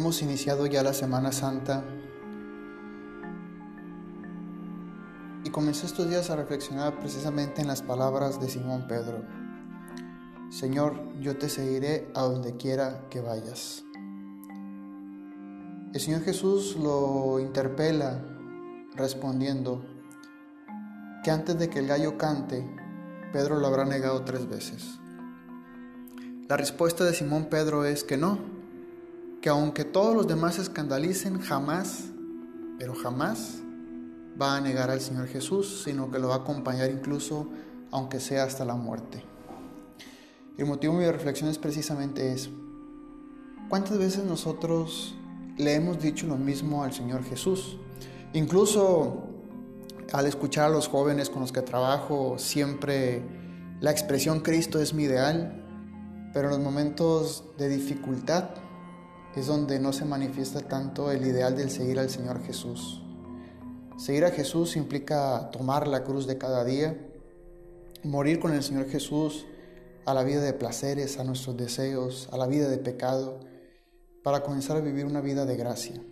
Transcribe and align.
Hemos 0.00 0.22
iniciado 0.22 0.64
ya 0.64 0.82
la 0.82 0.94
Semana 0.94 1.30
Santa 1.30 1.84
y 5.44 5.50
comencé 5.50 5.84
estos 5.84 6.08
días 6.08 6.30
a 6.30 6.36
reflexionar 6.36 6.98
precisamente 6.98 7.60
en 7.60 7.68
las 7.68 7.82
palabras 7.82 8.40
de 8.40 8.48
Simón 8.48 8.86
Pedro. 8.88 9.22
Señor, 10.48 10.94
yo 11.20 11.36
te 11.36 11.50
seguiré 11.50 12.10
a 12.14 12.22
donde 12.22 12.56
quiera 12.56 13.10
que 13.10 13.20
vayas. 13.20 13.84
El 15.92 16.00
Señor 16.00 16.22
Jesús 16.22 16.76
lo 16.76 17.38
interpela 17.38 18.24
respondiendo 18.96 19.84
que 21.22 21.30
antes 21.30 21.58
de 21.58 21.68
que 21.68 21.80
el 21.80 21.88
gallo 21.88 22.16
cante, 22.16 22.66
Pedro 23.34 23.58
lo 23.58 23.66
habrá 23.66 23.84
negado 23.84 24.24
tres 24.24 24.48
veces. 24.48 24.98
La 26.48 26.56
respuesta 26.56 27.04
de 27.04 27.12
Simón 27.12 27.48
Pedro 27.50 27.84
es 27.84 28.02
que 28.02 28.16
no, 28.16 28.59
que 29.40 29.48
aunque 29.48 29.84
todos 29.84 30.14
los 30.14 30.26
demás 30.26 30.56
se 30.56 30.62
escandalicen, 30.62 31.40
jamás, 31.40 32.04
pero 32.78 32.94
jamás 32.94 33.60
va 34.40 34.56
a 34.56 34.60
negar 34.60 34.90
al 34.90 35.00
Señor 35.00 35.28
Jesús, 35.28 35.82
sino 35.84 36.10
que 36.10 36.18
lo 36.18 36.28
va 36.28 36.36
a 36.36 36.38
acompañar 36.38 36.90
incluso 36.90 37.48
aunque 37.90 38.20
sea 38.20 38.44
hasta 38.44 38.64
la 38.64 38.74
muerte. 38.74 39.24
El 40.56 40.66
motivo 40.66 40.94
de 40.94 41.06
mi 41.06 41.10
reflexión 41.10 41.48
es 41.48 41.58
precisamente 41.58 42.32
eso. 42.32 42.50
¿Cuántas 43.68 43.98
veces 43.98 44.24
nosotros 44.24 45.14
le 45.56 45.74
hemos 45.74 46.00
dicho 46.00 46.26
lo 46.26 46.36
mismo 46.36 46.84
al 46.84 46.92
Señor 46.92 47.24
Jesús? 47.24 47.78
Incluso 48.32 49.24
al 50.12 50.26
escuchar 50.26 50.66
a 50.66 50.68
los 50.68 50.88
jóvenes 50.88 51.30
con 51.30 51.40
los 51.40 51.52
que 51.52 51.62
trabajo, 51.62 52.38
siempre 52.38 53.22
la 53.80 53.90
expresión 53.90 54.40
Cristo 54.40 54.80
es 54.80 54.92
mi 54.92 55.04
ideal, 55.04 55.64
pero 56.34 56.48
en 56.48 56.54
los 56.56 56.60
momentos 56.60 57.44
de 57.58 57.68
dificultad 57.68 58.50
es 59.36 59.46
donde 59.46 59.78
no 59.78 59.92
se 59.92 60.04
manifiesta 60.04 60.60
tanto 60.60 61.10
el 61.10 61.26
ideal 61.26 61.56
del 61.56 61.70
seguir 61.70 61.98
al 61.98 62.10
Señor 62.10 62.42
Jesús. 62.42 63.02
Seguir 63.96 64.24
a 64.24 64.30
Jesús 64.30 64.76
implica 64.76 65.50
tomar 65.50 65.86
la 65.86 66.04
cruz 66.04 66.26
de 66.26 66.38
cada 66.38 66.64
día, 66.64 66.96
morir 68.02 68.40
con 68.40 68.52
el 68.52 68.62
Señor 68.62 68.88
Jesús 68.88 69.46
a 70.06 70.14
la 70.14 70.24
vida 70.24 70.40
de 70.40 70.52
placeres, 70.52 71.18
a 71.18 71.24
nuestros 71.24 71.56
deseos, 71.56 72.28
a 72.32 72.36
la 72.36 72.46
vida 72.46 72.68
de 72.68 72.78
pecado, 72.78 73.40
para 74.22 74.42
comenzar 74.42 74.76
a 74.76 74.80
vivir 74.80 75.06
una 75.06 75.20
vida 75.20 75.46
de 75.46 75.56
gracia. 75.56 76.02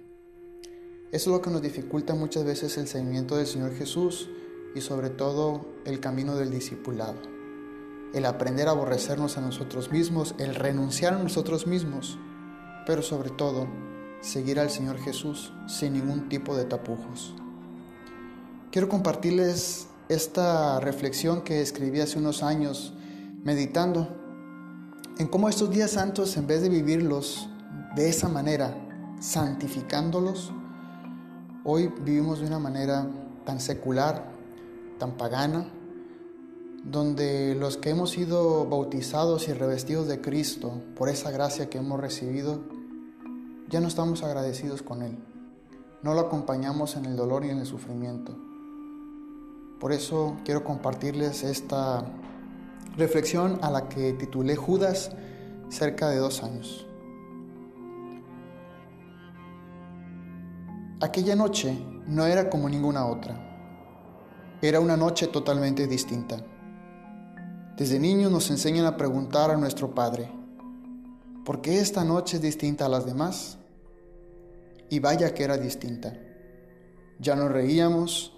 Eso 1.10 1.30
es 1.30 1.36
lo 1.36 1.42
que 1.42 1.50
nos 1.50 1.62
dificulta 1.62 2.14
muchas 2.14 2.44
veces 2.44 2.76
el 2.76 2.86
seguimiento 2.86 3.36
del 3.36 3.46
Señor 3.46 3.74
Jesús 3.74 4.28
y 4.74 4.80
sobre 4.80 5.10
todo 5.10 5.66
el 5.86 6.00
camino 6.00 6.36
del 6.36 6.50
discipulado 6.50 7.38
el 8.12 8.24
aprender 8.24 8.68
a 8.68 8.72
aborrecernos 8.72 9.36
a 9.36 9.40
nosotros 9.40 9.90
mismos, 9.90 10.34
el 10.38 10.54
renunciar 10.54 11.14
a 11.14 11.18
nosotros 11.18 11.66
mismos, 11.66 12.18
pero 12.88 13.02
sobre 13.02 13.28
todo 13.28 13.66
seguir 14.22 14.58
al 14.58 14.70
Señor 14.70 14.96
Jesús 14.96 15.52
sin 15.66 15.92
ningún 15.92 16.30
tipo 16.30 16.56
de 16.56 16.64
tapujos. 16.64 17.34
Quiero 18.72 18.88
compartirles 18.88 19.88
esta 20.08 20.80
reflexión 20.80 21.42
que 21.42 21.60
escribí 21.60 22.00
hace 22.00 22.18
unos 22.18 22.42
años 22.42 22.94
meditando 23.44 24.08
en 25.18 25.26
cómo 25.26 25.50
estos 25.50 25.68
días 25.68 25.90
santos, 25.90 26.34
en 26.38 26.46
vez 26.46 26.62
de 26.62 26.70
vivirlos 26.70 27.50
de 27.94 28.08
esa 28.08 28.30
manera, 28.30 28.74
santificándolos, 29.20 30.50
hoy 31.64 31.92
vivimos 32.00 32.40
de 32.40 32.46
una 32.46 32.58
manera 32.58 33.06
tan 33.44 33.60
secular, 33.60 34.32
tan 34.98 35.18
pagana, 35.18 35.66
donde 36.84 37.54
los 37.54 37.76
que 37.76 37.90
hemos 37.90 38.12
sido 38.12 38.64
bautizados 38.64 39.46
y 39.48 39.52
revestidos 39.52 40.08
de 40.08 40.22
Cristo 40.22 40.80
por 40.96 41.10
esa 41.10 41.30
gracia 41.30 41.68
que 41.68 41.76
hemos 41.76 42.00
recibido, 42.00 42.77
ya 43.68 43.80
no 43.80 43.88
estamos 43.88 44.22
agradecidos 44.22 44.82
con 44.82 45.02
Él. 45.02 45.18
No 46.02 46.14
lo 46.14 46.20
acompañamos 46.20 46.96
en 46.96 47.04
el 47.04 47.16
dolor 47.16 47.44
y 47.44 47.50
en 47.50 47.58
el 47.58 47.66
sufrimiento. 47.66 48.36
Por 49.78 49.92
eso 49.92 50.36
quiero 50.44 50.64
compartirles 50.64 51.44
esta 51.44 52.04
reflexión 52.96 53.58
a 53.62 53.70
la 53.70 53.88
que 53.88 54.12
titulé 54.12 54.56
Judas 54.56 55.12
cerca 55.68 56.08
de 56.08 56.16
dos 56.16 56.42
años. 56.42 56.86
Aquella 61.00 61.36
noche 61.36 61.78
no 62.06 62.26
era 62.26 62.50
como 62.50 62.68
ninguna 62.68 63.06
otra. 63.06 63.38
Era 64.62 64.80
una 64.80 64.96
noche 64.96 65.28
totalmente 65.28 65.86
distinta. 65.86 66.38
Desde 67.76 68.00
niños 68.00 68.32
nos 68.32 68.50
enseñan 68.50 68.86
a 68.86 68.96
preguntar 68.96 69.52
a 69.52 69.56
nuestro 69.56 69.94
Padre, 69.94 70.28
¿por 71.44 71.60
qué 71.60 71.78
esta 71.78 72.02
noche 72.02 72.38
es 72.38 72.42
distinta 72.42 72.86
a 72.86 72.88
las 72.88 73.06
demás? 73.06 73.57
Y 74.90 75.00
vaya 75.00 75.34
que 75.34 75.44
era 75.44 75.56
distinta. 75.58 76.16
Ya 77.18 77.34
nos 77.34 77.50
reíamos, 77.50 78.32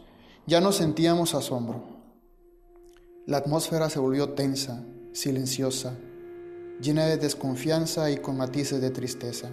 ya 0.46 0.60
no 0.60 0.72
sentíamos 0.72 1.34
asombro. 1.34 1.84
La 3.26 3.38
atmósfera 3.38 3.90
se 3.90 3.98
volvió 3.98 4.30
tensa, 4.30 4.84
silenciosa, 5.12 5.94
llena 6.80 7.06
de 7.06 7.16
desconfianza 7.16 8.10
y 8.10 8.16
con 8.16 8.36
matices 8.36 8.80
de 8.80 8.90
tristeza. 8.90 9.50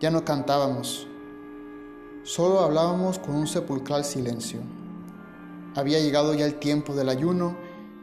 Ya 0.00 0.10
no 0.10 0.24
cantábamos, 0.24 1.06
solo 2.22 2.60
hablábamos 2.60 3.18
con 3.18 3.34
un 3.34 3.46
sepulcral 3.46 4.04
silencio. 4.04 4.60
Había 5.74 5.98
llegado 5.98 6.34
ya 6.34 6.46
el 6.46 6.58
tiempo 6.58 6.94
del 6.94 7.08
ayuno 7.08 7.56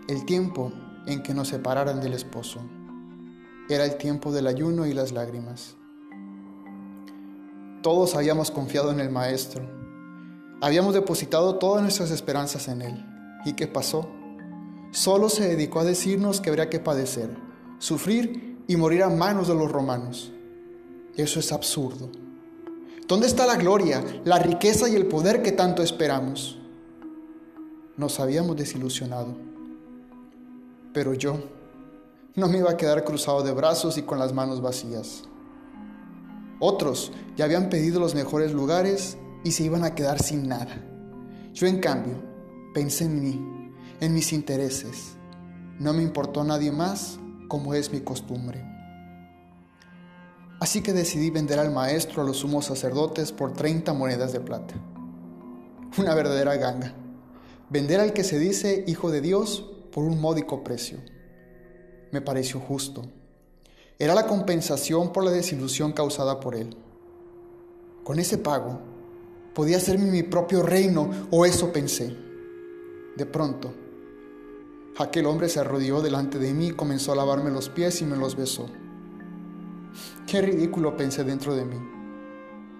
el 0.07 0.25
tiempo 0.25 0.71
en 1.05 1.21
que 1.21 1.33
nos 1.33 1.49
separaran 1.49 1.99
del 1.99 2.13
esposo. 2.13 2.61
Era 3.69 3.83
el 3.83 3.97
tiempo 3.97 4.31
del 4.31 4.47
ayuno 4.47 4.85
y 4.85 4.93
las 4.93 5.11
lágrimas. 5.11 5.76
Todos 7.87 8.15
habíamos 8.15 8.51
confiado 8.51 8.91
en 8.91 8.99
el 8.99 9.09
Maestro. 9.09 9.65
Habíamos 10.59 10.93
depositado 10.93 11.55
todas 11.55 11.81
nuestras 11.81 12.11
esperanzas 12.11 12.67
en 12.67 12.81
Él. 12.81 13.05
¿Y 13.45 13.53
qué 13.53 13.65
pasó? 13.65 14.09
Solo 14.91 15.29
se 15.29 15.47
dedicó 15.47 15.79
a 15.79 15.85
decirnos 15.85 16.41
que 16.41 16.49
habría 16.49 16.69
que 16.69 16.81
padecer, 16.81 17.29
sufrir 17.79 18.57
y 18.67 18.75
morir 18.75 19.03
a 19.03 19.09
manos 19.09 19.47
de 19.47 19.55
los 19.55 19.71
romanos. 19.71 20.33
Eso 21.15 21.39
es 21.39 21.53
absurdo. 21.53 22.09
¿Dónde 23.07 23.27
está 23.27 23.47
la 23.47 23.55
gloria, 23.55 24.03
la 24.25 24.37
riqueza 24.37 24.89
y 24.89 24.95
el 24.95 25.05
poder 25.05 25.41
que 25.41 25.53
tanto 25.53 25.81
esperamos? 25.81 26.59
Nos 27.95 28.19
habíamos 28.19 28.57
desilusionado. 28.57 29.33
Pero 30.91 31.13
yo 31.13 31.37
no 32.35 32.49
me 32.49 32.57
iba 32.57 32.71
a 32.71 32.75
quedar 32.75 33.05
cruzado 33.05 33.43
de 33.43 33.53
brazos 33.53 33.97
y 33.97 34.01
con 34.01 34.19
las 34.19 34.33
manos 34.33 34.61
vacías. 34.61 35.23
Otros 36.59 37.11
ya 37.35 37.45
habían 37.45 37.69
pedido 37.69 37.99
los 37.99 38.15
mejores 38.15 38.51
lugares 38.51 39.17
y 39.43 39.51
se 39.51 39.63
iban 39.63 39.83
a 39.83 39.93
quedar 39.93 40.21
sin 40.21 40.47
nada. 40.47 40.83
Yo 41.53 41.67
en 41.67 41.79
cambio 41.79 42.15
pensé 42.73 43.05
en 43.05 43.23
mí, 43.23 43.73
en 43.99 44.13
mis 44.13 44.33
intereses. 44.33 45.17
No 45.79 45.93
me 45.93 46.01
importó 46.01 46.43
nadie 46.43 46.71
más 46.71 47.19
como 47.47 47.73
es 47.73 47.91
mi 47.91 48.01
costumbre. 48.01 48.65
Así 50.59 50.81
que 50.81 50.93
decidí 50.93 51.29
vender 51.29 51.59
al 51.59 51.71
maestro 51.71 52.23
a 52.23 52.25
los 52.25 52.37
sumos 52.37 52.65
sacerdotes 52.65 53.31
por 53.31 53.53
30 53.53 53.93
monedas 53.93 54.33
de 54.33 54.39
plata. 54.39 54.73
Una 55.97 56.15
verdadera 56.15 56.55
ganga. 56.57 56.93
Vender 57.69 57.99
al 57.99 58.13
que 58.13 58.23
se 58.23 58.39
dice 58.39 58.83
hijo 58.87 59.11
de 59.11 59.21
Dios 59.21 59.69
por 59.91 60.03
un 60.03 60.19
módico 60.19 60.63
precio. 60.63 60.97
Me 62.11 62.21
pareció 62.21 62.59
justo. 62.59 63.03
Era 63.99 64.13
la 64.13 64.27
compensación 64.27 65.11
por 65.11 65.23
la 65.23 65.31
desilusión 65.31 65.91
causada 65.91 66.39
por 66.39 66.55
él. 66.55 66.75
Con 68.03 68.19
ese 68.19 68.37
pago, 68.37 68.79
podía 69.55 69.77
hacerme 69.77 70.11
mi 70.11 70.21
propio 70.21 70.61
reino, 70.61 71.09
o 71.31 71.45
eso 71.45 71.73
pensé. 71.73 72.15
De 73.15 73.25
pronto, 73.25 73.73
aquel 74.99 75.25
hombre 75.25 75.49
se 75.49 75.59
arrodilló 75.59 76.01
delante 76.01 76.37
de 76.37 76.53
mí, 76.53 76.71
comenzó 76.71 77.11
a 77.11 77.15
lavarme 77.15 77.49
los 77.49 77.69
pies 77.69 78.01
y 78.01 78.05
me 78.05 78.15
los 78.15 78.35
besó. 78.35 78.67
Qué 80.27 80.41
ridículo 80.41 80.95
pensé 80.95 81.23
dentro 81.23 81.55
de 81.55 81.65
mí. 81.65 81.77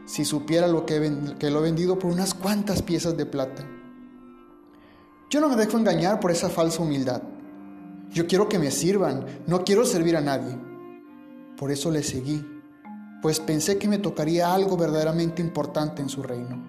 Si 0.05 0.23
supiera 0.23 0.67
lo 0.67 0.85
que, 0.85 1.35
que 1.39 1.49
lo 1.49 1.59
he 1.59 1.63
vendido 1.63 1.97
por 1.97 2.11
unas 2.11 2.35
cuantas 2.35 2.83
piezas 2.83 3.17
de 3.17 3.25
plata. 3.25 3.67
Yo 5.31 5.41
no 5.41 5.49
me 5.49 5.55
dejo 5.55 5.77
engañar 5.77 6.19
por 6.19 6.29
esa 6.29 6.49
falsa 6.49 6.83
humildad. 6.83 7.23
Yo 8.11 8.27
quiero 8.27 8.47
que 8.47 8.59
me 8.59 8.69
sirvan, 8.69 9.25
no 9.47 9.63
quiero 9.65 9.83
servir 9.83 10.15
a 10.15 10.21
nadie. 10.21 10.55
Por 11.57 11.71
eso 11.71 11.91
le 11.91 12.03
seguí, 12.03 12.45
pues 13.21 13.39
pensé 13.39 13.77
que 13.77 13.87
me 13.87 13.97
tocaría 13.97 14.53
algo 14.53 14.77
verdaderamente 14.77 15.41
importante 15.41 16.01
en 16.01 16.09
su 16.09 16.23
reino. 16.23 16.63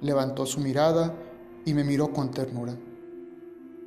Levantó 0.00 0.46
su 0.46 0.60
mirada 0.60 1.14
y 1.64 1.74
me 1.74 1.84
miró 1.84 2.12
con 2.12 2.30
ternura, 2.30 2.76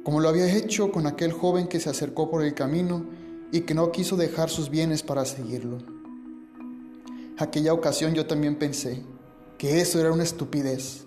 como 0.04 0.20
lo 0.20 0.30
había 0.30 0.52
hecho 0.56 0.92
con 0.92 1.08
aquel 1.08 1.34
joven 1.34 1.68
que 1.68 1.80
se 1.80 1.90
acercó 1.90 2.30
por 2.30 2.44
el 2.44 2.54
camino 2.54 3.06
y 3.52 3.62
que 3.62 3.74
no 3.74 3.92
quiso 3.92 4.16
dejar 4.16 4.50
sus 4.50 4.70
bienes 4.70 5.04
para 5.04 5.26
seguirlo. 5.26 5.80
Aquella 7.38 7.74
ocasión 7.74 8.14
yo 8.14 8.26
también 8.26 8.58
pensé 8.58 9.04
que 9.58 9.82
eso 9.82 10.00
era 10.00 10.12
una 10.12 10.24
estupidez 10.24 11.06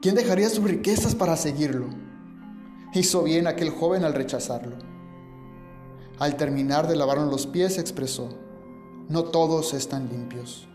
¿Quién 0.00 0.14
dejaría 0.14 0.48
sus 0.48 0.64
riquezas 0.64 1.14
para 1.14 1.36
seguirlo? 1.36 1.90
Hizo 2.94 3.22
bien 3.22 3.46
aquel 3.46 3.68
joven 3.68 4.02
al 4.02 4.14
rechazarlo. 4.14 4.89
Al 6.20 6.36
terminar 6.36 6.86
de 6.86 6.96
lavarnos 6.96 7.30
los 7.30 7.46
pies 7.46 7.78
expresó, 7.78 8.28
no 9.08 9.24
todos 9.24 9.72
están 9.72 10.10
limpios, 10.10 10.68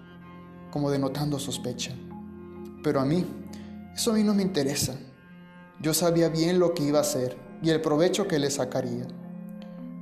como 0.71 0.89
denotando 0.89 1.37
sospecha. 1.37 1.93
Pero 2.83 2.99
a 2.99 3.05
mí, 3.05 3.23
eso 3.95 4.09
a 4.09 4.15
mí 4.15 4.23
no 4.23 4.33
me 4.33 4.41
interesa. 4.41 4.95
Yo 5.79 5.93
sabía 5.93 6.29
bien 6.29 6.57
lo 6.57 6.73
que 6.73 6.81
iba 6.81 6.97
a 6.97 7.03
hacer 7.03 7.37
y 7.61 7.69
el 7.69 7.79
provecho 7.79 8.27
que 8.27 8.39
le 8.39 8.49
sacaría. 8.49 9.05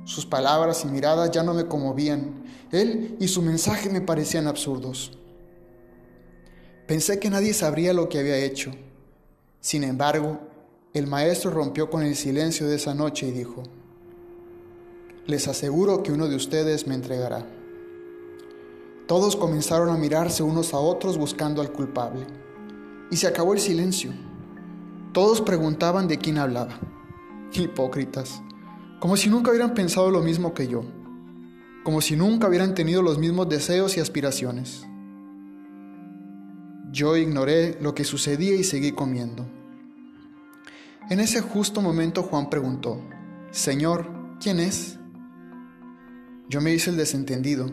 Sus 0.04 0.24
palabras 0.24 0.82
y 0.82 0.88
miradas 0.88 1.30
ya 1.30 1.42
no 1.42 1.52
me 1.52 1.66
conmovían. 1.66 2.42
Él 2.72 3.18
y 3.20 3.28
su 3.28 3.42
mensaje 3.42 3.90
me 3.90 4.00
parecían 4.00 4.46
absurdos. 4.46 5.18
Pensé 6.86 7.20
que 7.20 7.28
nadie 7.28 7.52
sabría 7.52 7.92
lo 7.92 8.08
que 8.08 8.18
había 8.18 8.38
hecho. 8.38 8.70
Sin 9.60 9.84
embargo, 9.84 10.40
el 10.94 11.06
maestro 11.06 11.50
rompió 11.50 11.90
con 11.90 12.02
el 12.02 12.16
silencio 12.16 12.66
de 12.66 12.76
esa 12.76 12.94
noche 12.94 13.26
y 13.26 13.32
dijo, 13.32 13.62
les 15.26 15.48
aseguro 15.48 16.02
que 16.02 16.12
uno 16.12 16.28
de 16.28 16.36
ustedes 16.36 16.86
me 16.86 16.94
entregará. 16.94 17.46
Todos 19.06 19.36
comenzaron 19.36 19.90
a 19.90 19.96
mirarse 19.96 20.42
unos 20.42 20.74
a 20.74 20.78
otros 20.78 21.18
buscando 21.18 21.60
al 21.60 21.72
culpable. 21.72 22.26
Y 23.10 23.16
se 23.16 23.26
acabó 23.26 23.52
el 23.52 23.60
silencio. 23.60 24.12
Todos 25.12 25.40
preguntaban 25.40 26.08
de 26.08 26.18
quién 26.18 26.38
hablaba. 26.38 26.80
Hipócritas 27.52 28.40
como 29.04 29.18
si 29.18 29.28
nunca 29.28 29.50
hubieran 29.50 29.74
pensado 29.74 30.10
lo 30.10 30.22
mismo 30.22 30.54
que 30.54 30.66
yo, 30.66 30.82
como 31.82 32.00
si 32.00 32.16
nunca 32.16 32.48
hubieran 32.48 32.74
tenido 32.74 33.02
los 33.02 33.18
mismos 33.18 33.50
deseos 33.50 33.98
y 33.98 34.00
aspiraciones. 34.00 34.86
Yo 36.90 37.14
ignoré 37.14 37.76
lo 37.82 37.94
que 37.94 38.04
sucedía 38.04 38.54
y 38.54 38.64
seguí 38.64 38.92
comiendo. 38.92 39.44
En 41.10 41.20
ese 41.20 41.42
justo 41.42 41.82
momento 41.82 42.22
Juan 42.22 42.48
preguntó, 42.48 42.98
Señor, 43.50 44.08
¿quién 44.40 44.58
es? 44.58 44.98
Yo 46.48 46.60
me 46.60 46.72
hice 46.72 46.90
el 46.90 46.96
desentendido, 46.96 47.66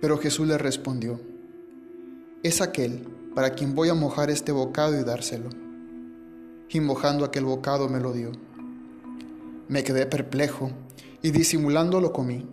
pero 0.00 0.18
Jesús 0.18 0.46
le 0.46 0.58
respondió, 0.58 1.20
es 2.42 2.60
aquel 2.60 3.06
para 3.34 3.50
quien 3.50 3.74
voy 3.74 3.88
a 3.88 3.94
mojar 3.94 4.30
este 4.30 4.52
bocado 4.52 4.98
y 5.00 5.04
dárselo. 5.04 5.48
Y 6.68 6.80
mojando 6.80 7.24
aquel 7.24 7.44
bocado 7.44 7.88
me 7.88 8.00
lo 8.00 8.12
dio. 8.12 8.32
Me 9.68 9.84
quedé 9.84 10.06
perplejo 10.06 10.70
y 11.22 11.30
disimulando 11.30 12.00
lo 12.00 12.12
comí. 12.12 12.46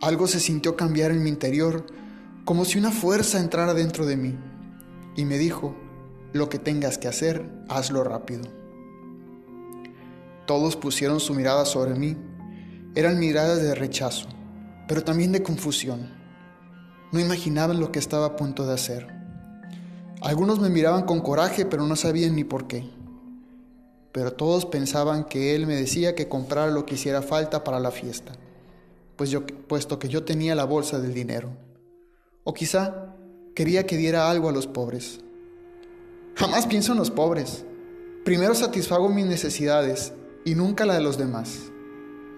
Algo 0.00 0.26
se 0.26 0.40
sintió 0.40 0.76
cambiar 0.76 1.10
en 1.10 1.22
mi 1.22 1.28
interior, 1.28 1.84
como 2.44 2.64
si 2.64 2.78
una 2.78 2.90
fuerza 2.90 3.38
entrara 3.38 3.74
dentro 3.74 4.06
de 4.06 4.16
mí, 4.16 4.34
y 5.14 5.26
me 5.26 5.36
dijo, 5.36 5.76
lo 6.32 6.48
que 6.48 6.58
tengas 6.58 6.96
que 6.96 7.08
hacer, 7.08 7.44
hazlo 7.68 8.02
rápido. 8.02 8.42
Todos 10.46 10.76
pusieron 10.76 11.20
su 11.20 11.34
mirada 11.34 11.64
sobre 11.64 11.94
mí. 11.94 12.16
Eran 12.94 13.18
miradas 13.20 13.62
de 13.62 13.74
rechazo, 13.74 14.28
pero 14.90 15.04
también 15.04 15.30
de 15.30 15.42
confusión. 15.42 16.10
No 17.12 17.20
imaginaban 17.20 17.78
lo 17.78 17.92
que 17.92 18.00
estaba 18.00 18.26
a 18.26 18.36
punto 18.36 18.66
de 18.66 18.74
hacer. 18.74 19.06
Algunos 20.20 20.58
me 20.58 20.68
miraban 20.68 21.04
con 21.04 21.20
coraje, 21.20 21.64
pero 21.64 21.86
no 21.86 21.94
sabían 21.94 22.34
ni 22.34 22.42
por 22.44 22.66
qué 22.66 22.90
pero 24.12 24.32
todos 24.32 24.66
pensaban 24.66 25.24
que 25.24 25.54
él 25.54 25.66
me 25.66 25.76
decía 25.76 26.14
que 26.14 26.28
comprara 26.28 26.70
lo 26.70 26.84
que 26.84 26.94
hiciera 26.94 27.22
falta 27.22 27.62
para 27.62 27.78
la 27.78 27.90
fiesta, 27.90 28.32
pues 29.16 29.30
yo, 29.30 29.46
puesto 29.46 29.98
que 29.98 30.08
yo 30.08 30.24
tenía 30.24 30.54
la 30.54 30.64
bolsa 30.64 30.98
del 30.98 31.14
dinero. 31.14 31.50
O 32.42 32.52
quizá 32.52 33.14
quería 33.54 33.86
que 33.86 33.96
diera 33.96 34.30
algo 34.30 34.48
a 34.48 34.52
los 34.52 34.66
pobres. 34.66 35.20
Jamás 36.34 36.66
pienso 36.66 36.92
en 36.92 36.98
los 36.98 37.10
pobres. 37.10 37.64
Primero 38.24 38.54
satisfago 38.54 39.08
mis 39.08 39.26
necesidades 39.26 40.12
y 40.44 40.54
nunca 40.54 40.86
la 40.86 40.94
de 40.94 41.02
los 41.02 41.18
demás. 41.18 41.70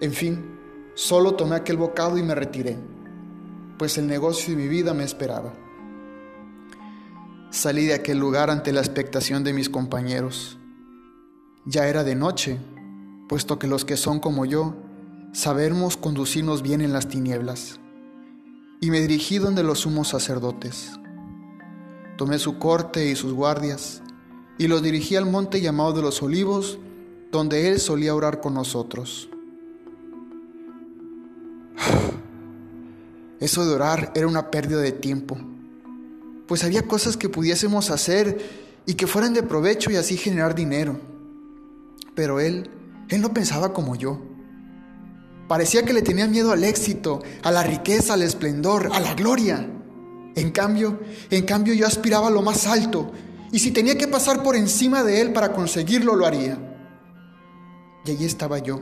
En 0.01 0.13
fin, 0.13 0.45
solo 0.95 1.35
tomé 1.35 1.55
aquel 1.55 1.77
bocado 1.77 2.17
y 2.17 2.23
me 2.23 2.35
retiré, 2.35 2.77
pues 3.77 3.97
el 3.97 4.07
negocio 4.07 4.55
de 4.55 4.61
mi 4.61 4.67
vida 4.67 4.93
me 4.93 5.03
esperaba. 5.03 5.53
Salí 7.51 7.85
de 7.85 7.93
aquel 7.93 8.17
lugar 8.17 8.49
ante 8.49 8.71
la 8.71 8.81
expectación 8.81 9.43
de 9.43 9.53
mis 9.53 9.69
compañeros 9.69 10.57
ya 11.65 11.87
era 11.87 12.03
de 12.03 12.15
noche, 12.15 12.59
puesto 13.29 13.57
que 13.57 13.67
los 13.67 13.85
que 13.85 13.95
son 13.95 14.19
como 14.19 14.45
yo 14.45 14.75
sabemos 15.31 15.95
conducirnos 15.95 16.61
bien 16.61 16.81
en 16.81 16.91
las 16.91 17.07
tinieblas. 17.07 17.79
Y 18.81 18.91
me 18.91 18.99
dirigí 18.99 19.37
donde 19.37 19.63
los 19.63 19.79
sumos 19.79 20.09
sacerdotes. 20.09 20.91
Tomé 22.17 22.37
su 22.37 22.59
corte 22.59 23.09
y 23.09 23.15
sus 23.15 23.33
guardias 23.33 24.01
y 24.57 24.67
los 24.67 24.83
dirigí 24.83 25.15
al 25.15 25.25
monte 25.25 25.61
llamado 25.61 25.93
de 25.93 26.01
los 26.01 26.21
olivos, 26.21 26.79
donde 27.31 27.69
él 27.69 27.79
solía 27.79 28.13
orar 28.13 28.41
con 28.41 28.53
nosotros. 28.53 29.29
Eso 33.39 33.65
de 33.65 33.73
orar 33.73 34.11
era 34.15 34.27
una 34.27 34.51
pérdida 34.51 34.79
de 34.79 34.91
tiempo, 34.91 35.37
pues 36.47 36.63
había 36.63 36.83
cosas 36.83 37.17
que 37.17 37.29
pudiésemos 37.29 37.89
hacer 37.89 38.37
y 38.85 38.93
que 38.95 39.07
fueran 39.07 39.33
de 39.33 39.43
provecho 39.43 39.91
y 39.91 39.95
así 39.95 40.17
generar 40.17 40.55
dinero. 40.55 40.99
Pero 42.15 42.39
él, 42.39 42.69
él 43.09 43.21
no 43.21 43.33
pensaba 43.33 43.73
como 43.73 43.95
yo. 43.95 44.21
Parecía 45.47 45.83
que 45.83 45.93
le 45.93 46.01
tenía 46.01 46.27
miedo 46.27 46.51
al 46.51 46.63
éxito, 46.63 47.21
a 47.43 47.51
la 47.51 47.63
riqueza, 47.63 48.13
al 48.13 48.21
esplendor, 48.21 48.89
a 48.93 48.99
la 48.99 49.13
gloria. 49.13 49.67
En 50.35 50.51
cambio, 50.51 50.99
en 51.29 51.45
cambio 51.45 51.73
yo 51.73 51.85
aspiraba 51.85 52.27
a 52.27 52.31
lo 52.31 52.41
más 52.41 52.65
alto 52.65 53.11
y 53.53 53.59
si 53.59 53.69
tenía 53.69 53.97
que 53.99 54.07
pasar 54.07 54.41
por 54.41 54.55
encima 54.55 55.03
de 55.03 55.21
él 55.21 55.31
para 55.31 55.53
conseguirlo, 55.53 56.15
lo 56.15 56.25
haría. 56.25 56.57
Y 58.03 58.09
allí 58.09 58.25
estaba 58.25 58.57
yo, 58.57 58.81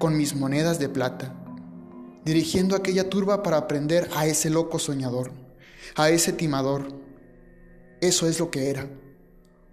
con 0.00 0.16
mis 0.16 0.34
monedas 0.34 0.80
de 0.80 0.88
plata, 0.88 1.32
dirigiendo 2.24 2.76
aquella 2.76 3.08
turba 3.08 3.42
para 3.42 3.56
aprender 3.56 4.08
a 4.14 4.26
ese 4.26 4.50
loco 4.50 4.78
soñador, 4.78 5.32
a 5.96 6.10
ese 6.10 6.32
timador. 6.32 6.88
Eso 8.00 8.28
es 8.28 8.38
lo 8.38 8.50
que 8.50 8.70
era 8.70 8.88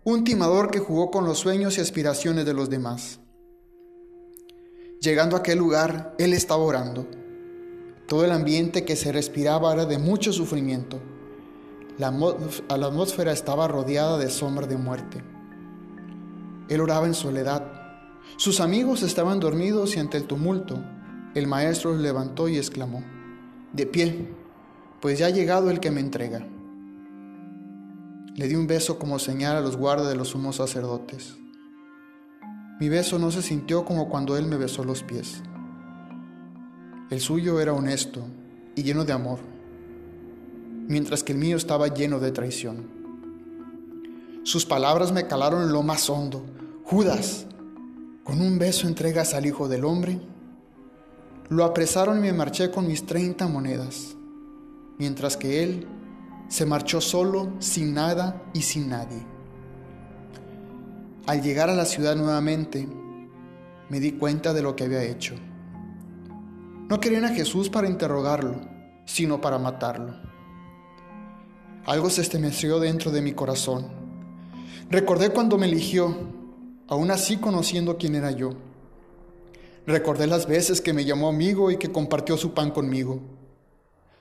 un 0.05 0.23
timador 0.23 0.69
que 0.69 0.77
jugó 0.77 1.09
con 1.09 1.25
los 1.25 1.39
sueños 1.39 1.79
y 1.79 1.81
aspiraciones 1.81 2.45
de 2.45 2.53
los 2.53 2.69
demás. 2.69 3.19
Llegando 5.01 5.35
a 5.35 5.39
aquel 5.39 5.57
lugar, 5.57 6.13
él 6.19 6.33
estaba 6.33 6.61
orando. 6.61 7.07
Todo 8.07 8.23
el 8.23 8.31
ambiente 8.31 8.85
que 8.85 8.95
se 8.95 9.11
respiraba 9.11 9.73
era 9.73 9.87
de 9.87 9.97
mucho 9.97 10.31
sufrimiento. 10.31 10.99
La, 11.97 12.11
la 12.11 12.85
atmósfera 12.85 13.31
estaba 13.31 13.67
rodeada 13.67 14.19
de 14.19 14.29
sombra 14.29 14.67
de 14.67 14.77
muerte. 14.77 15.23
Él 16.69 16.81
oraba 16.81 17.07
en 17.07 17.15
soledad. 17.15 17.63
Sus 18.37 18.59
amigos 18.59 19.01
estaban 19.01 19.39
dormidos 19.39 19.95
y 19.95 19.99
ante 19.99 20.17
el 20.17 20.25
tumulto, 20.25 20.83
el 21.35 21.47
maestro 21.47 21.95
levantó 21.95 22.47
y 22.47 22.57
exclamó, 22.57 23.03
De 23.73 23.85
pie, 23.85 24.29
pues 25.01 25.19
ya 25.19 25.27
ha 25.27 25.29
llegado 25.29 25.69
el 25.69 25.79
que 25.79 25.91
me 25.91 25.99
entrega. 25.99 26.47
Le 28.35 28.47
di 28.47 28.55
un 28.55 28.67
beso 28.67 28.97
como 28.97 29.19
señal 29.19 29.57
a 29.57 29.61
los 29.61 29.77
guardas 29.77 30.07
de 30.07 30.15
los 30.15 30.29
sumos 30.29 30.55
sacerdotes. 30.55 31.37
Mi 32.79 32.89
beso 32.89 33.19
no 33.19 33.31
se 33.31 33.41
sintió 33.41 33.85
como 33.85 34.09
cuando 34.09 34.37
él 34.37 34.47
me 34.47 34.57
besó 34.57 34.83
los 34.83 35.03
pies. 35.03 35.43
El 37.09 37.19
suyo 37.19 37.59
era 37.61 37.73
honesto 37.73 38.21
y 38.75 38.83
lleno 38.83 39.05
de 39.05 39.13
amor, 39.13 39.39
mientras 40.87 41.23
que 41.23 41.33
el 41.33 41.37
mío 41.37 41.55
estaba 41.55 41.87
lleno 41.87 42.19
de 42.19 42.31
traición. 42.31 42.87
Sus 44.43 44.65
palabras 44.65 45.11
me 45.11 45.27
calaron 45.27 45.63
en 45.63 45.73
lo 45.73 45.83
más 45.83 46.09
hondo. 46.09 46.45
Judas, 46.83 47.45
con 48.23 48.41
un 48.41 48.57
beso 48.57 48.87
entregas 48.87 49.33
al 49.33 49.45
Hijo 49.45 49.67
del 49.67 49.85
Hombre. 49.85 50.19
Lo 51.49 51.63
apresaron 51.63 52.17
y 52.17 52.21
me 52.21 52.33
marché 52.33 52.71
con 52.71 52.87
mis 52.87 53.05
treinta 53.05 53.47
monedas, 53.47 54.15
mientras 54.97 55.37
que 55.37 55.63
él 55.63 55.87
se 56.47 56.65
marchó 56.65 57.01
solo, 57.01 57.53
sin 57.59 57.93
nada 57.93 58.41
y 58.53 58.61
sin 58.61 58.89
nadie. 58.89 59.25
Al 61.27 61.41
llegar 61.41 61.69
a 61.69 61.75
la 61.75 61.85
ciudad 61.85 62.15
nuevamente, 62.15 62.87
me 63.89 63.99
di 63.99 64.13
cuenta 64.13 64.53
de 64.53 64.63
lo 64.63 64.75
que 64.75 64.85
había 64.85 65.03
hecho. 65.03 65.35
No 66.89 66.99
querían 66.99 67.25
a 67.25 67.29
Jesús 67.29 67.69
para 67.69 67.89
interrogarlo, 67.89 68.61
sino 69.05 69.41
para 69.41 69.59
matarlo. 69.59 70.15
Algo 71.85 72.09
se 72.09 72.21
estremeció 72.21 72.79
dentro 72.79 73.11
de 73.11 73.21
mi 73.21 73.33
corazón. 73.33 73.87
Recordé 74.89 75.29
cuando 75.29 75.57
me 75.57 75.67
eligió, 75.67 76.15
aún 76.87 77.11
así 77.11 77.37
conociendo 77.37 77.97
quién 77.97 78.15
era 78.15 78.31
yo. 78.31 78.51
Recordé 79.87 80.27
las 80.27 80.47
veces 80.47 80.81
que 80.81 80.93
me 80.93 81.05
llamó 81.05 81.29
amigo 81.29 81.71
y 81.71 81.77
que 81.77 81.91
compartió 81.91 82.37
su 82.37 82.53
pan 82.53 82.71
conmigo 82.71 83.19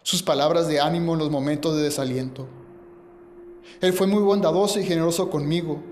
sus 0.04 0.22
palabras 0.22 0.68
de 0.68 0.80
ánimo 0.80 1.14
en 1.14 1.18
los 1.18 1.30
momentos 1.30 1.74
de 1.74 1.82
desaliento. 1.82 2.46
Él 3.80 3.94
fue 3.94 4.06
muy 4.06 4.22
bondadoso 4.22 4.78
y 4.78 4.84
generoso 4.84 5.30
conmigo. 5.30 5.82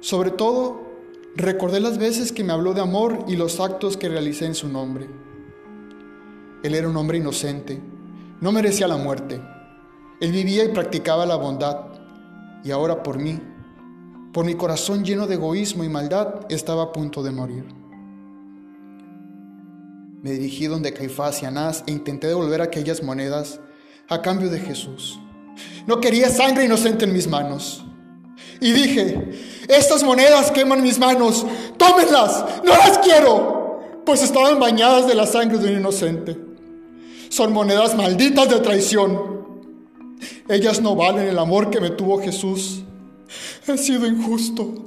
Sobre 0.00 0.32
todo, 0.32 0.82
recordé 1.36 1.78
las 1.78 1.96
veces 1.96 2.32
que 2.32 2.42
me 2.42 2.52
habló 2.52 2.74
de 2.74 2.80
amor 2.80 3.24
y 3.28 3.36
los 3.36 3.60
actos 3.60 3.96
que 3.96 4.08
realicé 4.08 4.46
en 4.46 4.56
su 4.56 4.68
nombre. 4.68 5.06
Él 6.64 6.74
era 6.74 6.88
un 6.88 6.96
hombre 6.96 7.18
inocente, 7.18 7.80
no 8.40 8.50
merecía 8.50 8.88
la 8.88 8.96
muerte. 8.96 9.40
Él 10.20 10.32
vivía 10.32 10.64
y 10.64 10.72
practicaba 10.72 11.24
la 11.24 11.36
bondad. 11.36 11.84
Y 12.64 12.72
ahora 12.72 13.04
por 13.04 13.18
mí, 13.18 13.38
por 14.32 14.44
mi 14.44 14.56
corazón 14.56 15.04
lleno 15.04 15.28
de 15.28 15.34
egoísmo 15.34 15.84
y 15.84 15.88
maldad, 15.88 16.46
estaba 16.48 16.82
a 16.82 16.92
punto 16.92 17.22
de 17.22 17.30
morir. 17.30 17.83
Me 20.24 20.30
dirigí 20.30 20.68
donde 20.68 20.94
Caifás 20.94 21.42
y 21.42 21.44
Anás 21.44 21.84
e 21.86 21.92
intenté 21.92 22.28
devolver 22.28 22.62
aquellas 22.62 23.02
monedas 23.02 23.60
a 24.08 24.22
cambio 24.22 24.48
de 24.48 24.58
Jesús. 24.58 25.20
No 25.86 26.00
quería 26.00 26.30
sangre 26.30 26.64
inocente 26.64 27.04
en 27.04 27.12
mis 27.12 27.28
manos. 27.28 27.84
Y 28.58 28.72
dije, 28.72 29.32
estas 29.68 30.02
monedas 30.02 30.50
queman 30.50 30.82
mis 30.82 30.98
manos, 30.98 31.44
tómenlas, 31.76 32.42
no 32.64 32.70
las 32.70 32.96
quiero, 33.00 34.00
pues 34.06 34.22
estaban 34.22 34.58
bañadas 34.58 35.06
de 35.06 35.14
la 35.14 35.26
sangre 35.26 35.58
de 35.58 35.72
un 35.74 35.80
inocente. 35.80 36.38
Son 37.28 37.52
monedas 37.52 37.94
malditas 37.94 38.48
de 38.48 38.60
traición. 38.60 39.34
Ellas 40.48 40.80
no 40.80 40.96
valen 40.96 41.28
el 41.28 41.38
amor 41.38 41.68
que 41.68 41.82
me 41.82 41.90
tuvo 41.90 42.22
Jesús. 42.22 42.82
He 43.66 43.76
sido 43.76 44.06
injusto, 44.06 44.86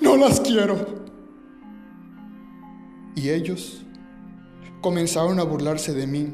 no 0.00 0.16
las 0.16 0.38
quiero. 0.38 1.06
Y 3.16 3.30
ellos 3.30 3.82
comenzaron 4.86 5.40
a 5.40 5.42
burlarse 5.42 5.92
de 5.94 6.06
mí 6.06 6.32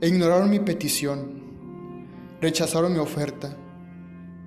e 0.00 0.06
ignoraron 0.06 0.48
mi 0.48 0.60
petición. 0.60 1.42
Rechazaron 2.40 2.92
mi 2.92 3.00
oferta 3.00 3.56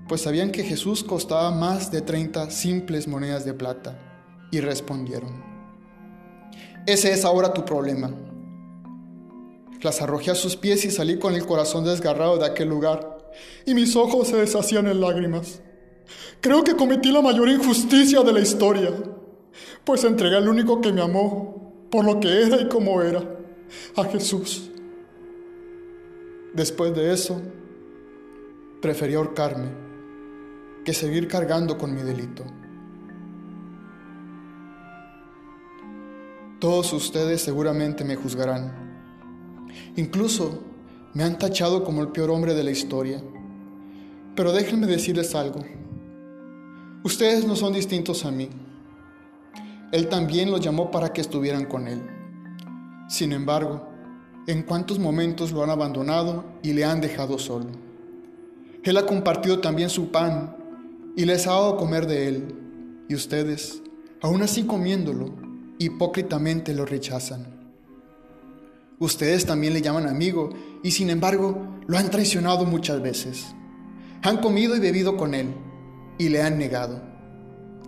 pues 0.08 0.22
sabían 0.22 0.54
que 0.54 0.64
Jesús 0.64 1.04
costaba 1.04 1.52
más 1.52 1.92
de 1.92 2.00
30 2.00 2.50
simples 2.50 3.10
monedas 3.10 3.44
de 3.44 3.54
plata, 3.54 4.00
y 4.52 4.62
respondieron, 4.62 5.44
ese 6.86 7.12
es 7.12 7.26
ahora 7.26 7.54
tu 7.54 7.66
problema. 7.66 8.10
Las 9.82 10.02
arrojé 10.02 10.32
a 10.32 10.36
sus 10.36 10.56
pies 10.56 10.86
y 10.86 10.92
salí 10.92 11.20
con 11.20 11.36
el 11.36 11.46
corazón 11.46 11.84
desgarrado 11.84 12.38
de 12.38 12.46
aquel 12.46 12.70
lugar, 12.70 13.18
y 13.66 13.74
mis 13.74 13.98
ojos 13.98 14.30
se 14.30 14.38
deshacían 14.38 14.88
en 14.88 15.02
lágrimas. 15.02 15.62
Creo 16.40 16.64
que 16.64 16.78
cometí 16.78 17.12
la 17.12 17.22
mayor 17.22 17.50
injusticia 17.50 18.22
de 18.22 18.32
la 18.32 18.40
historia, 18.40 18.94
pues 19.84 20.06
entregué 20.06 20.38
al 20.38 20.48
único 20.48 20.80
que 20.80 20.94
me 20.94 21.02
amó 21.02 21.57
por 21.90 22.06
lo 22.06 22.20
que 22.20 22.44
era 22.44 22.62
y 22.62 22.68
como 22.68 23.02
era, 23.02 23.24
a 23.96 24.04
Jesús. 24.06 24.70
Después 26.54 26.96
de 26.96 27.14
eso, 27.14 27.42
preferí 28.82 29.16
ahorcarme 29.16 29.70
que 30.84 30.94
seguir 30.94 31.28
cargando 31.28 31.78
con 31.78 31.94
mi 31.94 32.02
delito. 32.02 32.44
Todos 36.60 36.92
ustedes 36.94 37.42
seguramente 37.42 38.04
me 38.04 38.16
juzgarán. 38.16 38.88
Incluso 39.96 40.64
me 41.14 41.24
han 41.24 41.38
tachado 41.38 41.84
como 41.84 42.02
el 42.02 42.08
peor 42.10 42.32
hombre 42.32 42.56
de 42.56 42.64
la 42.64 42.72
historia. 42.72 43.22
Pero 44.36 44.52
déjenme 44.52 44.88
decirles 44.88 45.36
algo. 45.36 45.64
Ustedes 47.04 47.46
no 47.46 47.56
son 47.56 47.74
distintos 47.74 48.26
a 48.26 48.32
mí. 48.32 48.50
Él 49.92 50.10
también 50.10 50.52
los 50.52 50.62
llamó 50.62 50.92
para 50.92 51.14
que 51.14 51.22
estuvieran 51.22 51.66
con 51.66 51.88
Él. 51.88 52.02
Sin 53.08 53.32
embargo, 53.32 53.88
¿en 54.48 54.64
cuántos 54.64 55.00
momentos 55.00 55.52
lo 55.52 55.64
han 55.64 55.70
abandonado 55.70 56.44
y 56.62 56.74
le 56.74 56.84
han 56.84 57.00
dejado 57.00 57.40
solo? 57.40 57.68
Él 58.84 58.98
ha 58.98 59.06
compartido 59.06 59.60
también 59.60 59.90
su 59.90 60.12
pan 60.12 60.56
y 61.16 61.26
les 61.26 61.48
ha 61.48 61.52
dado 61.52 61.78
comer 61.78 62.06
de 62.06 62.28
él, 62.28 62.56
y 63.10 63.16
ustedes, 63.16 63.82
aún 64.22 64.44
así 64.44 64.64
comiéndolo, 64.64 65.34
hipócritamente 65.80 66.74
lo 66.74 66.86
rechazan. 66.86 67.48
Ustedes 69.00 69.46
también 69.46 69.74
le 69.74 69.82
llaman 69.82 70.08
amigo 70.08 70.50
y 70.84 70.92
sin 70.92 71.10
embargo 71.10 71.68
lo 71.86 71.98
han 71.98 72.10
traicionado 72.10 72.66
muchas 72.66 73.02
veces. 73.02 73.48
Han 74.24 74.38
comido 74.38 74.76
y 74.76 74.80
bebido 74.80 75.18
con 75.18 75.34
él 75.34 75.54
y 76.18 76.30
le 76.30 76.42
han 76.42 76.58
negado. 76.58 77.02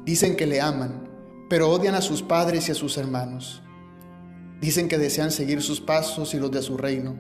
Dicen 0.06 0.36
que 0.36 0.46
le 0.46 0.62
aman, 0.62 1.09
pero 1.50 1.70
odian 1.70 1.96
a 1.96 2.02
sus 2.02 2.22
padres 2.22 2.70
y 2.70 2.72
a 2.72 2.76
sus 2.76 2.98
hermanos. 2.98 3.62
Dicen 4.62 4.88
que 4.88 4.98
desean 4.98 5.32
seguir 5.32 5.62
sus 5.62 5.82
pasos 5.82 6.34
y 6.34 6.38
los 6.38 6.52
de 6.52 6.62
su 6.62 6.78
reino, 6.78 7.16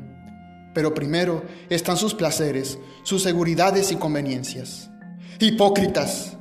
pero 0.73 0.93
primero 0.93 1.43
están 1.69 1.97
sus 1.97 2.13
placeres, 2.13 2.77
sus 3.03 3.23
seguridades 3.23 3.91
y 3.91 3.95
conveniencias. 3.95 4.89
Hipócritas, 5.39 6.37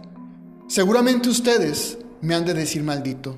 seguramente 0.69 1.29
ustedes 1.29 1.99
me 2.21 2.35
han 2.35 2.45
de 2.45 2.55
decir 2.55 2.83
maldito. 2.83 3.37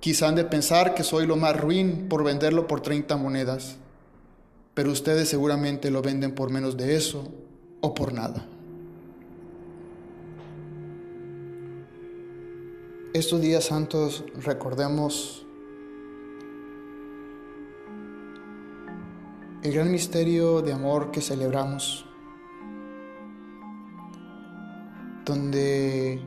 Quizá 0.00 0.28
han 0.28 0.36
de 0.36 0.44
pensar 0.44 0.94
que 0.94 1.04
soy 1.04 1.26
lo 1.26 1.36
más 1.36 1.56
ruin 1.56 2.08
por 2.08 2.24
venderlo 2.24 2.66
por 2.66 2.80
30 2.80 3.16
monedas, 3.16 3.76
pero 4.72 4.92
ustedes 4.92 5.28
seguramente 5.28 5.90
lo 5.90 6.00
venden 6.00 6.32
por 6.32 6.50
menos 6.50 6.76
de 6.76 6.96
eso 6.96 7.32
o 7.80 7.92
por 7.92 8.12
nada. 8.12 8.46
Estos 13.16 13.40
días 13.40 13.64
santos 13.64 14.24
recordemos 14.44 15.46
el 19.62 19.72
gran 19.72 19.90
misterio 19.90 20.60
de 20.60 20.74
amor 20.74 21.12
que 21.12 21.22
celebramos 21.22 22.04
donde 25.24 26.20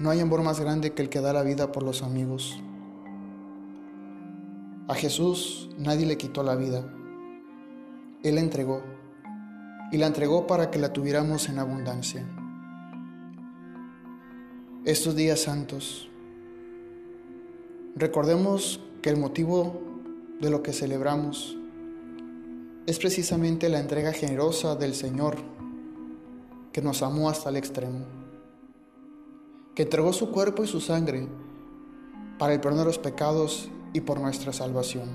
no 0.00 0.08
hay 0.08 0.20
amor 0.20 0.42
más 0.42 0.60
grande 0.60 0.94
que 0.94 1.02
el 1.02 1.10
que 1.10 1.20
da 1.20 1.34
la 1.34 1.42
vida 1.42 1.72
por 1.72 1.82
los 1.82 2.02
amigos. 2.02 2.58
A 4.88 4.94
Jesús 4.94 5.68
nadie 5.76 6.06
le 6.06 6.16
quitó 6.16 6.42
la 6.42 6.56
vida, 6.56 6.90
Él 8.22 8.36
la 8.36 8.40
entregó, 8.40 8.82
y 9.92 9.98
la 9.98 10.06
entregó 10.06 10.46
para 10.46 10.70
que 10.70 10.78
la 10.78 10.90
tuviéramos 10.90 11.50
en 11.50 11.58
abundancia. 11.58 12.37
Estos 14.88 15.14
días 15.14 15.40
santos, 15.40 16.08
recordemos 17.94 18.80
que 19.02 19.10
el 19.10 19.18
motivo 19.18 19.82
de 20.40 20.48
lo 20.48 20.62
que 20.62 20.72
celebramos 20.72 21.58
es 22.86 22.98
precisamente 22.98 23.68
la 23.68 23.80
entrega 23.80 24.14
generosa 24.14 24.76
del 24.76 24.94
Señor 24.94 25.36
que 26.72 26.80
nos 26.80 27.02
amó 27.02 27.28
hasta 27.28 27.50
el 27.50 27.58
extremo, 27.58 28.06
que 29.74 29.82
entregó 29.82 30.14
su 30.14 30.32
cuerpo 30.32 30.64
y 30.64 30.66
su 30.66 30.80
sangre 30.80 31.28
para 32.38 32.54
el 32.54 32.60
perdón 32.60 32.78
de 32.78 32.84
los 32.86 32.98
pecados 32.98 33.68
y 33.92 34.00
por 34.00 34.18
nuestra 34.18 34.54
salvación. 34.54 35.10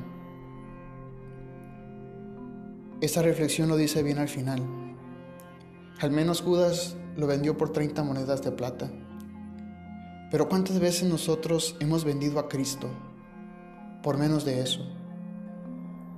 Esta 3.02 3.24
reflexión 3.24 3.70
lo 3.70 3.76
dice 3.76 4.04
bien 4.04 4.20
al 4.20 4.30
final. 4.30 4.62
Al 6.00 6.12
menos 6.12 6.44
Judas 6.44 6.96
lo 7.18 7.26
vendió 7.26 7.58
por 7.58 7.72
30 7.72 8.04
monedas 8.04 8.44
de 8.44 8.52
plata. 8.52 8.92
Pero 10.34 10.50
¿cuántas 10.50 10.80
veces 10.80 11.08
nosotros 11.08 11.76
hemos 11.80 12.04
vendido 12.04 12.40
a 12.40 12.50
Cristo 12.50 12.90
por 14.02 14.18
menos 14.18 14.44
de 14.46 14.62
eso? 14.62 14.80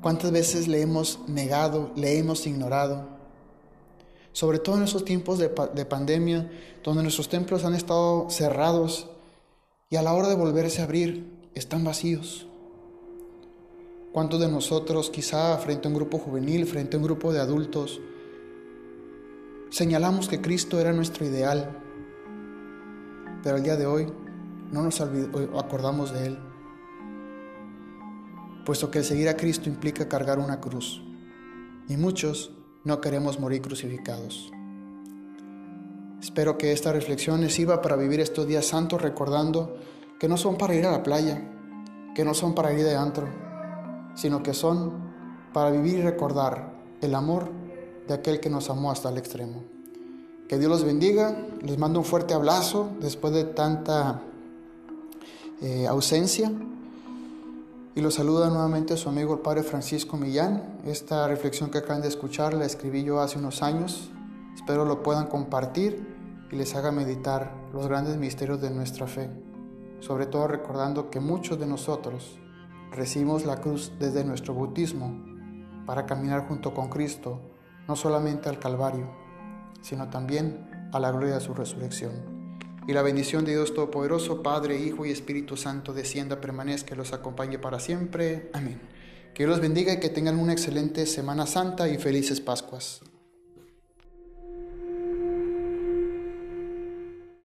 ¿Cuántas 0.01 0.31
veces 0.31 0.69
le 0.69 0.79
hemos 0.79 1.19
negado, 1.27 1.91
le 1.97 2.17
hemos 2.17 2.47
ignorado? 2.47 3.13
sobre 4.31 4.59
todo 4.59 4.77
en 4.77 4.83
esos 4.83 5.05
tiempos 5.05 5.39
de, 5.39 5.49
pandemia, 5.49 6.51
donde 6.83 7.03
nuestros 7.03 7.29
templos 7.29 7.63
han 7.63 7.73
estado 7.73 8.29
cerrados 8.29 9.07
y 9.89 9.95
a 9.95 10.01
la 10.01 10.13
hora 10.13 10.27
de 10.27 10.35
volverse 10.35 10.81
a 10.81 10.83
abrir 10.83 11.49
están 11.53 11.85
vacíos. 11.85 12.45
¿Cuántos 14.11 14.41
de 14.41 14.49
nosotros, 14.49 15.09
quizá 15.09 15.57
frente 15.57 15.87
a 15.87 15.89
un 15.89 15.95
grupo 15.95 16.19
juvenil, 16.19 16.65
frente 16.65 16.95
a 16.95 16.99
un 16.99 17.05
grupo 17.05 17.31
de 17.31 17.39
adultos, 17.39 18.01
señalamos 19.69 20.27
que 20.27 20.41
Cristo 20.41 20.81
era 20.81 20.91
nuestro 20.91 21.25
ideal, 21.25 21.84
pero 23.45 23.57
el 23.57 23.63
día 23.63 23.77
de 23.77 23.85
hoy 23.85 24.11
no 24.71 24.81
nos 24.81 24.99
acordamos 24.99 26.11
de 26.11 26.25
Él? 26.25 26.39
Puesto 28.65 28.89
que 28.89 28.97
el 28.97 29.05
seguir 29.05 29.29
a 29.29 29.37
Cristo 29.37 29.69
implica 29.69 30.09
cargar 30.09 30.39
una 30.39 30.59
cruz, 30.59 31.03
y 31.87 31.95
muchos 31.95 32.51
no 32.83 32.99
queremos 33.01 33.39
morir 33.39 33.61
crucificados. 33.61 34.51
Espero 36.19 36.57
que 36.57 36.71
esta 36.71 36.91
reflexión 36.91 37.41
les 37.41 37.53
sirva 37.53 37.83
para 37.83 37.95
vivir 37.95 38.19
estos 38.19 38.47
días 38.47 38.65
santos 38.65 38.99
recordando 38.99 39.77
que 40.19 40.27
no 40.27 40.37
son 40.37 40.57
para 40.57 40.73
ir 40.73 40.87
a 40.87 40.91
la 40.91 41.03
playa, 41.03 41.39
que 42.15 42.25
no 42.25 42.33
son 42.33 42.55
para 42.55 42.73
ir 42.73 42.83
de 42.83 42.95
antro, 42.95 43.27
sino 44.15 44.41
que 44.41 44.55
son 44.55 45.13
para 45.53 45.69
vivir 45.69 45.99
y 45.99 46.01
recordar 46.01 46.73
el 46.99 47.13
amor 47.13 47.51
de 48.07 48.15
aquel 48.15 48.39
que 48.39 48.49
nos 48.49 48.71
amó 48.71 48.89
hasta 48.89 49.09
el 49.09 49.19
extremo. 49.19 49.74
Que 50.47 50.59
Dios 50.59 50.69
los 50.69 50.83
bendiga, 50.83 51.35
les 51.63 51.79
mando 51.79 51.97
un 51.97 52.05
fuerte 52.05 52.35
abrazo 52.35 52.89
después 53.01 53.33
de 53.33 53.45
tanta 53.45 54.21
eh, 55.59 55.87
ausencia. 55.87 56.51
Y 57.95 58.01
lo 58.01 58.11
saluda 58.11 58.51
nuevamente 58.51 58.95
su 58.95 59.09
amigo 59.09 59.33
el 59.33 59.39
Padre 59.39 59.63
Francisco 59.63 60.17
Millán. 60.17 60.81
Esta 60.85 61.27
reflexión 61.27 61.71
que 61.71 61.79
acaban 61.79 62.03
de 62.03 62.09
escuchar 62.09 62.53
la 62.53 62.65
escribí 62.65 63.03
yo 63.03 63.21
hace 63.21 63.39
unos 63.39 63.63
años. 63.63 64.11
Espero 64.53 64.85
lo 64.85 65.01
puedan 65.01 65.25
compartir 65.25 66.05
y 66.51 66.55
les 66.55 66.75
haga 66.75 66.91
meditar 66.91 67.51
los 67.73 67.87
grandes 67.87 68.17
misterios 68.17 68.61
de 68.61 68.69
nuestra 68.69 69.07
fe. 69.07 69.31
Sobre 69.99 70.27
todo 70.27 70.47
recordando 70.47 71.09
que 71.09 71.19
muchos 71.19 71.59
de 71.59 71.65
nosotros 71.65 72.37
recibimos 72.91 73.45
la 73.45 73.57
cruz 73.61 73.93
desde 73.97 74.23
nuestro 74.23 74.53
bautismo 74.53 75.25
para 75.87 76.05
caminar 76.05 76.47
junto 76.47 76.71
con 76.75 76.89
Cristo, 76.89 77.39
no 77.87 77.95
solamente 77.95 78.47
al 78.47 78.59
Calvario, 78.59 79.24
sino 79.85 80.09
también 80.09 80.89
a 80.91 80.99
la 80.99 81.11
gloria 81.11 81.35
de 81.35 81.41
su 81.41 81.53
resurrección. 81.53 82.33
y 82.87 82.93
la 82.93 83.01
bendición 83.01 83.45
de 83.45 83.53
Dios 83.53 83.73
Todopoderoso, 83.73 84.43
Padre, 84.43 84.77
Hijo 84.79 85.07
y 85.07 85.09
Espíritu 85.09 85.57
Santo, 85.57 85.91
descienda, 85.91 86.39
permanezca 86.39 86.93
y 86.93 86.97
los 86.97 87.13
acompañe 87.13 87.57
para 87.57 87.79
siempre. 87.79 88.51
Amén. 88.53 88.79
Que 89.33 89.43
Dios 89.43 89.49
los 89.49 89.59
bendiga 89.59 89.93
y 89.93 89.99
que 89.99 90.09
tengan 90.09 90.37
una 90.37 90.53
excelente 90.53 91.07
Semana 91.07 91.47
Santa 91.47 91.89
y 91.89 91.97
felices 91.97 92.41
Pascuas. 92.41 93.01